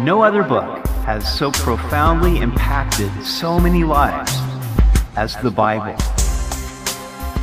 [0.00, 4.32] No other book has so profoundly impacted so many lives
[5.16, 5.96] as the Bible.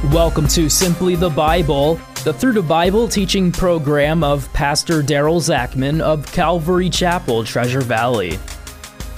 [0.10, 6.00] Welcome to Simply the Bible, the Through the Bible teaching program of Pastor Daryl Zachman
[6.00, 8.40] of Calvary Chapel, Treasure Valley.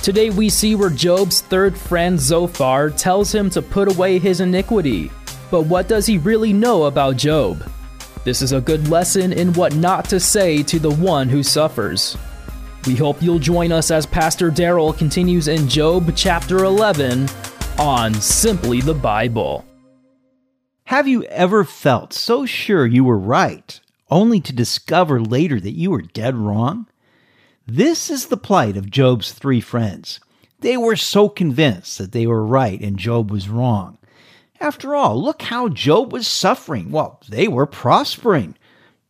[0.01, 5.11] Today we see where Job's third friend Zophar tells him to put away his iniquity.
[5.51, 7.63] But what does he really know about Job?
[8.23, 12.17] This is a good lesson in what not to say to the one who suffers.
[12.87, 17.27] We hope you'll join us as Pastor Daryl continues in Job chapter 11
[17.77, 19.65] on Simply the Bible.
[20.85, 23.77] Have you ever felt so sure you were right,
[24.09, 26.87] only to discover later that you were dead wrong?
[27.65, 30.21] This is the plight of Job's three friends.
[30.61, 33.97] They were so convinced that they were right and Job was wrong.
[34.61, 36.91] After all, look how Job was suffering.
[36.91, 38.55] Well, they were prospering.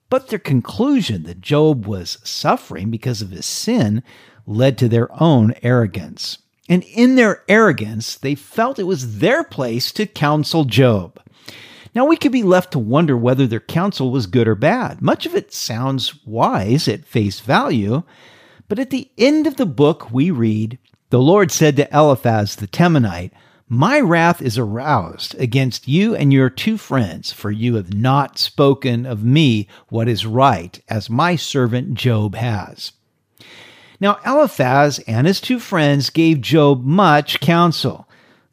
[0.10, 4.04] But their conclusion that Job was suffering because of his sin
[4.45, 6.38] led to their own arrogance.
[6.70, 11.20] And in their arrogance, they felt it was their place to counsel Job.
[11.96, 15.02] Now, we could be left to wonder whether their counsel was good or bad.
[15.02, 18.03] Much of it sounds wise at face value,
[18.68, 20.78] but at the end of the book, we read
[21.09, 23.31] The Lord said to Eliphaz the Temanite,
[23.70, 29.06] my wrath is aroused against you and your two friends, for you have not spoken
[29.06, 32.94] of me what is right, as my servant Job has.
[34.00, 38.08] Now, Eliphaz and his two friends gave Job much counsel.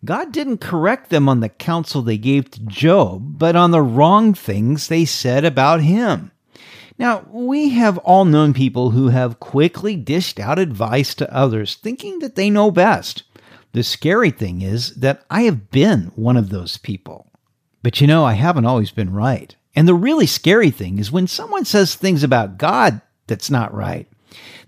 [0.04, 4.34] God didn't correct them on the counsel they gave to Job, but on the wrong
[4.34, 6.32] things they said about him.
[6.98, 12.18] Now, we have all known people who have quickly dished out advice to others, thinking
[12.20, 13.22] that they know best.
[13.74, 17.26] The scary thing is that I have been one of those people.
[17.82, 19.54] But you know, I haven't always been right.
[19.74, 24.08] And the really scary thing is when someone says things about God that's not right.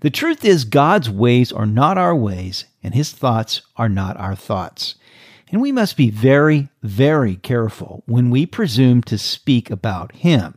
[0.01, 4.35] The truth is, God's ways are not our ways, and his thoughts are not our
[4.35, 4.95] thoughts.
[5.49, 10.56] And we must be very, very careful when we presume to speak about him.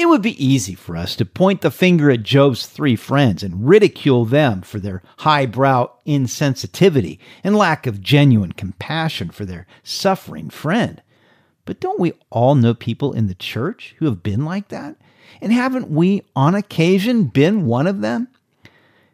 [0.00, 3.68] It would be easy for us to point the finger at Job's three friends and
[3.68, 11.02] ridicule them for their highbrow insensitivity and lack of genuine compassion for their suffering friend.
[11.66, 14.96] But don't we all know people in the church who have been like that?
[15.42, 18.28] And haven't we on occasion been one of them?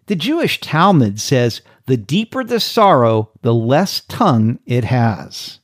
[0.06, 5.58] The Jewish Talmud says, the deeper the sorrow, the less tongue it has.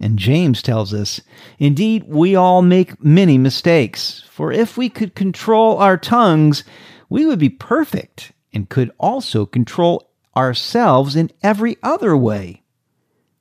[0.00, 1.20] And James tells us,
[1.58, 6.64] Indeed, we all make many mistakes, for if we could control our tongues,
[7.08, 12.62] we would be perfect and could also control ourselves in every other way.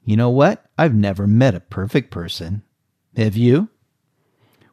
[0.03, 0.65] You know what?
[0.77, 2.63] I've never met a perfect person.
[3.15, 3.69] Have you?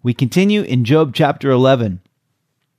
[0.03, 2.01] We continue in Job chapter 11.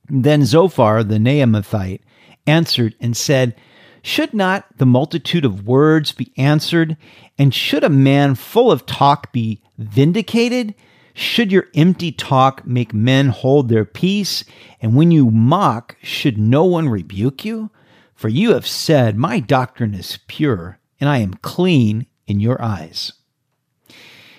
[0.08, 2.00] Then Zophar the Naamathite
[2.46, 3.54] answered and said,
[4.02, 6.96] should not the multitude of words be answered?
[7.38, 10.74] And should a man full of talk be vindicated?
[11.14, 14.44] Should your empty talk make men hold their peace?
[14.80, 17.70] And when you mock, should no one rebuke you?
[18.14, 23.12] For you have said, My doctrine is pure, and I am clean in your eyes.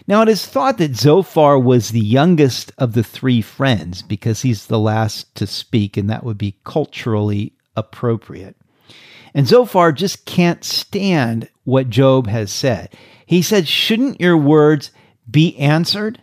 [0.08, 4.66] Now it is thought that Zophar was the youngest of the three friends because he's
[4.66, 8.58] the last to speak, and that would be culturally appropriate.
[9.34, 12.94] And Zophar just can't stand what Job has said.
[13.26, 14.92] He said, Shouldn't your words
[15.30, 16.22] be answered?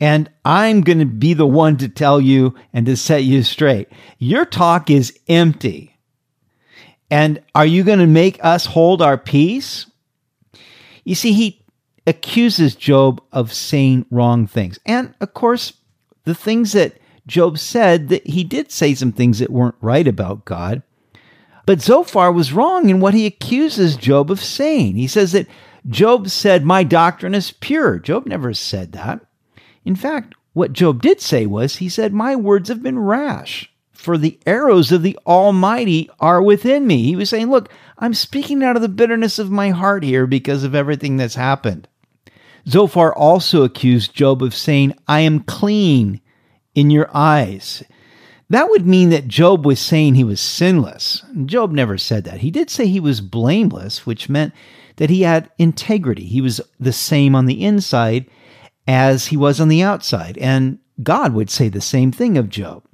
[0.00, 3.88] And I'm going to be the one to tell you and to set you straight.
[4.18, 5.96] Your talk is empty.
[7.10, 9.86] And are you going to make us hold our peace?
[11.04, 11.64] You see, he
[12.06, 14.78] accuses Job of saying wrong things.
[14.86, 15.72] And of course,
[16.24, 20.44] the things that Job said, that he did say some things that weren't right about
[20.44, 20.82] God.
[21.68, 24.96] But Zophar was wrong in what he accuses Job of saying.
[24.96, 25.46] He says that
[25.86, 27.98] Job said, My doctrine is pure.
[27.98, 29.20] Job never said that.
[29.84, 34.16] In fact, what Job did say was, He said, My words have been rash, for
[34.16, 37.02] the arrows of the Almighty are within me.
[37.02, 40.64] He was saying, Look, I'm speaking out of the bitterness of my heart here because
[40.64, 41.86] of everything that's happened.
[42.66, 46.22] Zophar also accused Job of saying, I am clean
[46.74, 47.84] in your eyes.
[48.50, 51.22] That would mean that Job was saying he was sinless.
[51.44, 52.40] Job never said that.
[52.40, 54.54] He did say he was blameless, which meant
[54.96, 56.24] that he had integrity.
[56.24, 58.26] He was the same on the inside
[58.86, 60.38] as he was on the outside.
[60.38, 62.84] And God would say the same thing of Job.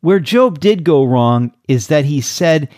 [0.00, 2.68] Where Job did go wrong is that he said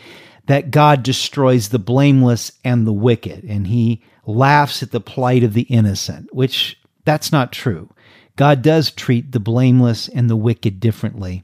[0.46, 5.52] that God destroys the blameless and the wicked, and he laughs at the plight of
[5.52, 7.92] the innocent, which that's not true.
[8.36, 11.42] God does treat the blameless and the wicked differently.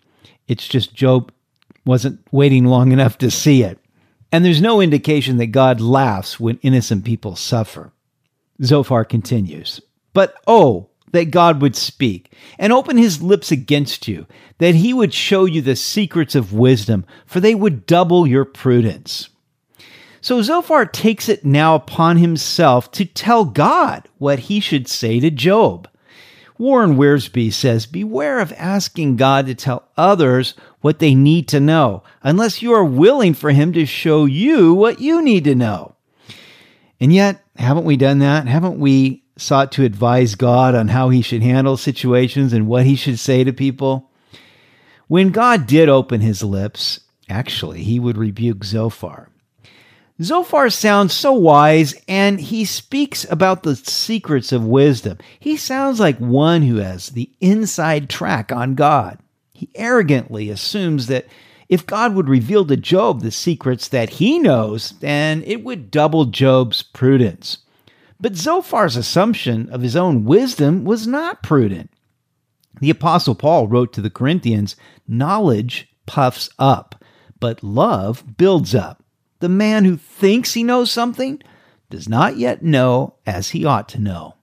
[0.49, 1.33] It's just Job
[1.85, 3.79] wasn't waiting long enough to see it.
[4.31, 7.93] And there's no indication that God laughs when innocent people suffer.
[8.63, 9.81] Zophar continues,
[10.15, 14.27] But oh, that God would speak and open his lips against you,
[14.59, 19.29] that he would show you the secrets of wisdom, for they would double your prudence.
[20.23, 25.31] So Zophar takes it now upon himself to tell God what he should say to
[25.31, 25.89] Job.
[26.59, 32.03] Warren Wiersbe says, Beware of asking God to tell others what they need to know,
[32.23, 35.95] unless you are willing for him to show you what you need to know.
[37.01, 38.47] And yet, haven't we done that?
[38.47, 42.95] Haven't we sought to advise God on how he should handle situations and what he
[42.95, 44.11] should say to people?
[45.09, 49.32] When God did open his lips, actually, he would rebuke Zophar.
[50.23, 55.19] Zophar sounds so wise and he speaks about the secrets of wisdom.
[55.41, 59.19] He sounds like one who has the inside track on God.
[59.53, 61.27] He arrogantly assumes that
[61.69, 66.27] if God would reveal to Job the secrets that he knows, then it would double
[66.27, 67.59] Job's prudence.
[68.21, 71.91] But Zophar's assumption of his own wisdom was not prudent.
[72.81, 74.77] The Apostle Paul wrote to the Corinthians
[75.09, 77.03] Knowledge puffs up,
[77.41, 79.02] but love builds up.
[79.43, 81.43] The man who thinks he knows something
[81.91, 84.37] does not yet know as he ought to know.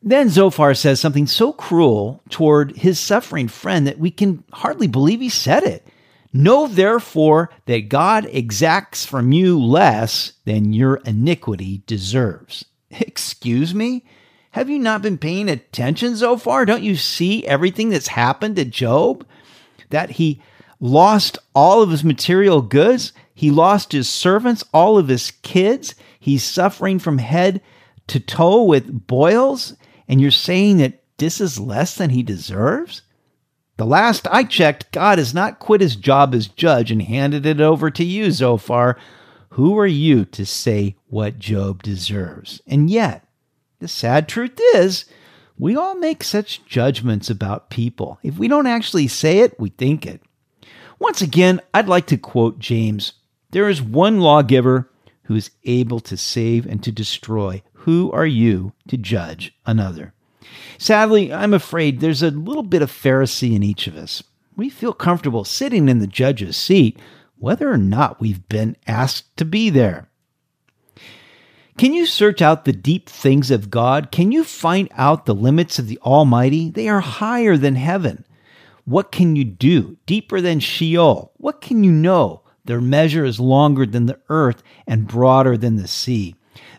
[0.00, 5.20] Then Zophar says something so cruel toward his suffering friend that we can hardly believe
[5.20, 5.88] he said it.
[6.32, 12.64] Know therefore that God exacts from you less than your iniquity deserves.
[12.92, 14.04] Excuse me?
[14.52, 16.64] Have you not been paying attention so far?
[16.64, 19.26] Don't you see everything that's happened to Job?
[19.88, 20.40] That he
[20.78, 25.94] lost all of his material goods, he lost his servants, all of his kids.
[26.18, 27.62] He's suffering from head
[28.08, 29.74] to toe with boils,
[30.06, 33.00] and you're saying that this is less than he deserves?
[33.78, 37.62] The last I checked, God has not quit his job as judge and handed it
[37.62, 38.98] over to you, Zophar.
[39.52, 42.60] Who are you to say what Job deserves?
[42.66, 43.26] And yet,
[43.78, 45.06] the sad truth is,
[45.58, 48.18] we all make such judgments about people.
[48.22, 50.20] If we don't actually say it, we think it.
[50.98, 53.14] Once again, I'd like to quote James
[53.52, 54.90] There is one lawgiver
[55.24, 57.62] who is able to save and to destroy.
[57.72, 60.14] Who are you to judge another?
[60.78, 64.22] Sadly, I'm afraid there's a little bit of Pharisee in each of us.
[64.56, 66.98] We feel comfortable sitting in the judge's seat,
[67.38, 70.08] whether or not we've been asked to be there.
[71.78, 74.10] Can you search out the deep things of God?
[74.10, 76.70] Can you find out the limits of the Almighty?
[76.70, 78.24] They are higher than heaven.
[78.84, 79.96] What can you do?
[80.04, 81.32] Deeper than Sheol.
[81.36, 82.42] What can you know?
[82.64, 86.34] Their measure is longer than the earth and broader than the sea.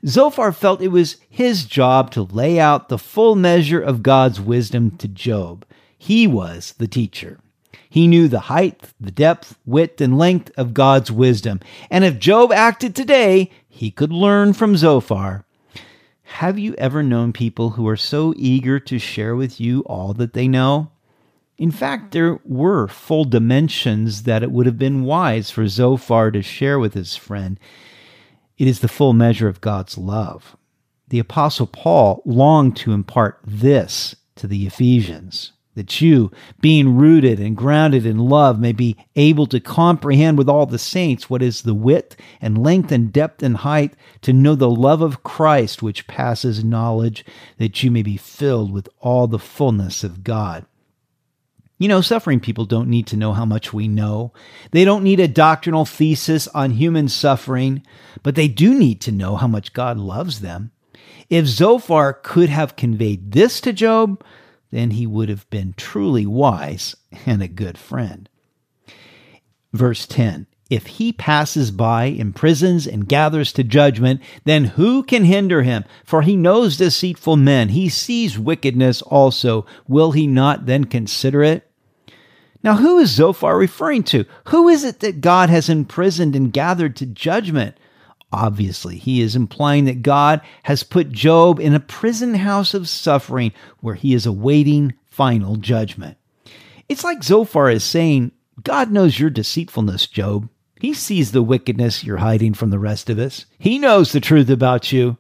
[0.06, 4.92] Zophar felt it was his job to lay out the full measure of God's wisdom
[4.98, 5.66] to Job.
[5.98, 7.40] He was the teacher.
[7.90, 11.60] He knew the height, the depth, width, and length of God's wisdom.
[11.90, 15.46] And if Job acted today, he could learn from Zophar.
[16.24, 20.34] Have you ever known people who are so eager to share with you all that
[20.34, 20.90] they know?
[21.62, 26.42] In fact, there were full dimensions that it would have been wise for Zophar to
[26.42, 27.60] share with his friend.
[28.58, 30.58] It is the full measure of God's love.
[31.10, 36.32] The Apostle Paul longed to impart this to the Ephesians that you,
[36.62, 41.30] being rooted and grounded in love, may be able to comprehend with all the saints
[41.30, 45.22] what is the width and length and depth and height, to know the love of
[45.22, 47.24] Christ which passes knowledge,
[47.60, 50.66] that you may be filled with all the fullness of God.
[51.82, 54.34] You know, suffering people don't need to know how much we know.
[54.70, 57.82] They don't need a doctrinal thesis on human suffering,
[58.22, 60.70] but they do need to know how much God loves them.
[61.28, 64.24] If Zophar could have conveyed this to Job,
[64.70, 66.96] then he would have been truly wise
[67.26, 68.30] and a good friend.
[69.74, 75.64] Verse 10 If he passes by, imprisons, and gathers to judgment, then who can hinder
[75.64, 75.86] him?
[76.06, 77.70] For he knows deceitful men.
[77.70, 79.66] He sees wickedness also.
[79.88, 81.70] Will he not then consider it?
[82.64, 84.26] Now, who is Zophar referring to?
[84.50, 87.76] Who is it that God has imprisoned and gathered to judgment?
[88.32, 93.52] Obviously, he is implying that God has put Job in a prison house of suffering
[93.80, 96.18] where he is awaiting final judgment.
[96.88, 98.32] It's like Zophar is saying,
[98.64, 100.48] God knows your deceitfulness, Job.
[100.80, 103.46] He sees the wickedness you're hiding from the rest of us.
[103.60, 105.18] He knows the truth about you.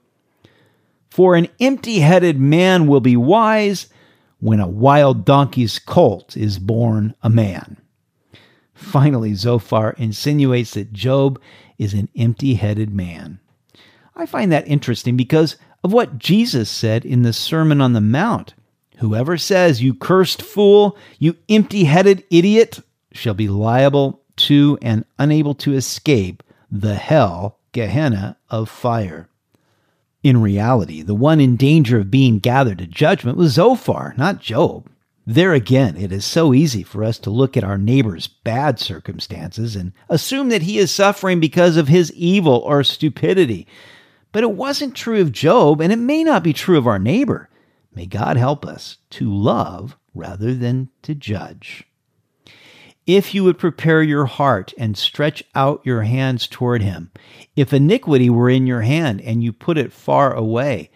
[1.10, 3.88] For an empty headed man will be wise,
[4.42, 7.78] when a wild donkey's colt is born a man.
[8.74, 11.40] Finally, Zophar insinuates that Job
[11.78, 13.40] is an empty headed man.
[14.16, 18.56] I find that interesting because of what Jesus said in the Sermon on the Mount.
[18.98, 22.80] Whoever says, You cursed fool, you empty headed idiot,
[23.14, 29.28] shall be liable to and unable to escape the hell, Gehenna, of fire.
[30.24, 34.88] In reality, the one in danger of being gathered to judgment was Zophar, not Job.
[35.26, 39.76] There again, it is so easy for us to look at our neighbor's bad circumstances
[39.76, 43.68] and assume that he is suffering because of his evil or stupidity.
[44.32, 47.50] But it wasn't true of Job, and it may not be true of our neighbor.
[47.94, 51.88] May God help us to love rather than to judge.
[53.08, 57.12] If you would prepare your heart and stretch out your hands toward him,
[57.56, 60.92] if iniquity were in your hand and you put it far away,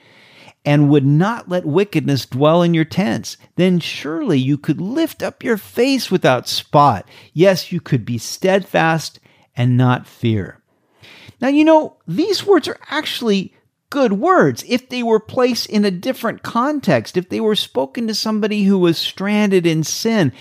[0.66, 5.44] and would not let wickedness dwell in your tents, then surely you could lift up
[5.44, 7.08] your face without spot.
[7.34, 9.20] Yes, you could be steadfast
[9.56, 10.60] and not fear.
[11.40, 13.54] Now, you know, these words are actually
[13.92, 18.16] good words if they were placed in a different context, if they were spoken to
[18.16, 20.34] somebody who was stranded in sin.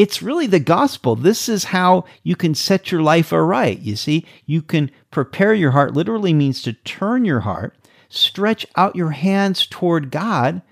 [0.00, 1.14] It's really the gospel.
[1.14, 3.80] This is how you can set your life aright.
[3.80, 7.76] You see, you can prepare your heart, literally means to turn your heart
[8.08, 10.62] stretch out your hands toward God,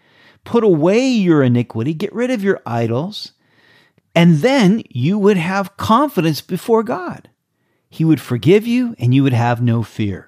[0.44, 3.32] put away your iniquity, get rid of your idols,
[4.14, 7.28] and then you would have confidence before God.
[7.90, 10.27] He would forgive you and you would have no fear.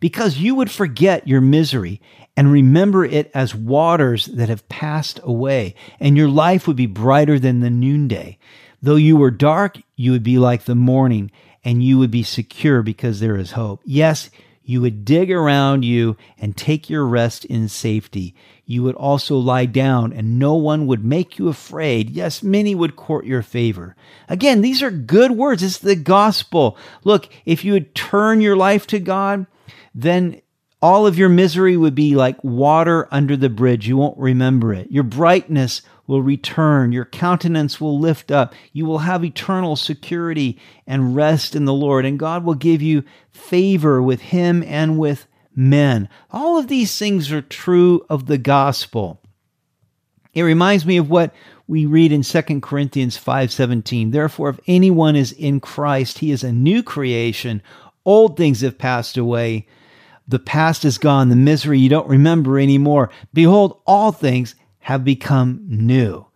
[0.00, 2.00] Because you would forget your misery
[2.36, 7.38] and remember it as waters that have passed away, and your life would be brighter
[7.38, 8.38] than the noonday.
[8.82, 11.30] Though you were dark, you would be like the morning,
[11.64, 13.80] and you would be secure because there is hope.
[13.84, 14.30] Yes,
[14.64, 18.34] you would dig around you and take your rest in safety.
[18.66, 22.10] You would also lie down, and no one would make you afraid.
[22.10, 23.94] Yes, many would court your favor.
[24.28, 25.62] Again, these are good words.
[25.62, 26.78] It's the gospel.
[27.04, 29.46] Look, if you would turn your life to God,
[29.94, 30.40] then
[30.84, 33.88] all of your misery would be like water under the bridge.
[33.88, 34.90] You won't remember it.
[34.90, 36.92] Your brightness will return.
[36.92, 38.54] Your countenance will lift up.
[38.74, 42.04] You will have eternal security and rest in the Lord.
[42.04, 46.08] And God will give you favor with Him and with men.
[46.30, 49.20] All of these things are true of the gospel.
[50.34, 51.32] It reminds me of what
[51.66, 54.10] we read in 2 Corinthians 5:17.
[54.10, 57.62] Therefore if anyone is in Christ, he is a new creation.
[58.04, 59.66] Old things have passed away.
[60.26, 63.10] The past is gone, the misery you don't remember anymore.
[63.32, 66.26] Behold, all things have become new.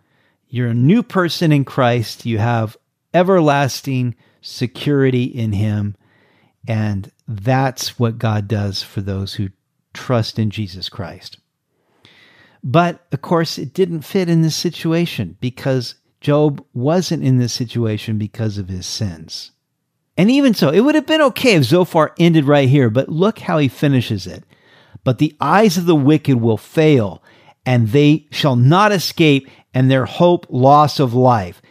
[0.48, 2.26] You're a new person in Christ.
[2.26, 2.76] You have
[3.12, 5.96] everlasting security in Him.
[6.66, 9.48] And that's what God does for those who
[9.94, 11.38] trust in Jesus Christ.
[12.62, 18.18] But of course, it didn't fit in this situation because Job wasn't in this situation
[18.18, 19.52] because of his sins.
[20.18, 23.38] And even so, it would have been okay if Zophar ended right here, but look
[23.38, 24.42] how he finishes it.
[25.04, 27.22] But the eyes of the wicked will fail,
[27.64, 31.62] and they shall not escape, and their hope loss of life.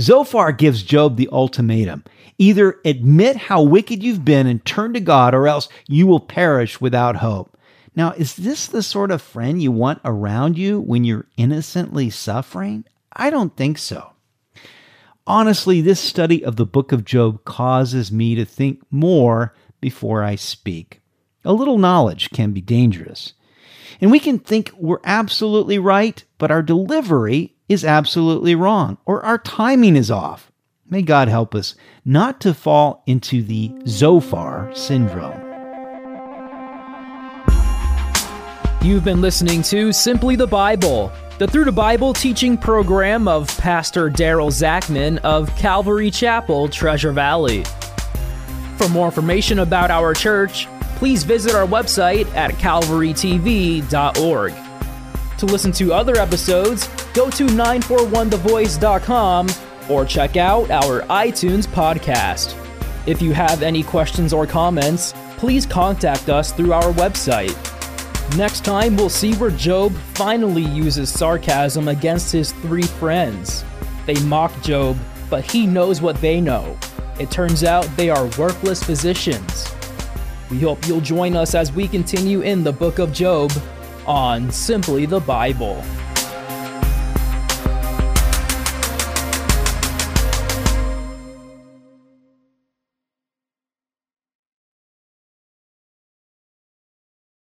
[0.00, 2.04] Zophar gives Job the ultimatum
[2.38, 6.80] either admit how wicked you've been and turn to God, or else you will perish
[6.80, 7.56] without hope.
[7.94, 12.86] Now, is this the sort of friend you want around you when you're innocently suffering?
[13.12, 14.13] I don't think so.
[15.26, 20.34] Honestly, this study of the book of Job causes me to think more before I
[20.34, 21.00] speak.
[21.46, 23.32] A little knowledge can be dangerous.
[24.02, 29.38] And we can think we're absolutely right, but our delivery is absolutely wrong, or our
[29.38, 30.52] timing is off.
[30.90, 35.40] May God help us not to fall into the Zophar syndrome.
[38.82, 44.08] You've been listening to Simply the Bible, the Through the Bible teaching program of Pastor
[44.08, 47.64] Daryl Zachman of Calvary Chapel, Treasure Valley.
[48.76, 54.54] For more information about our church, please visit our website at calvarytv.org.
[55.38, 59.48] To listen to other episodes, go to 941thevoice.com
[59.90, 62.56] or check out our iTunes podcast.
[63.08, 67.73] If you have any questions or comments, please contact us through our website.
[68.36, 73.64] Next time, we'll see where Job finally uses sarcasm against his three friends.
[74.06, 74.96] They mock Job,
[75.30, 76.76] but he knows what they know.
[77.20, 79.72] It turns out they are worthless physicians.
[80.50, 83.52] We hope you'll join us as we continue in the book of Job
[84.04, 85.82] on Simply the Bible.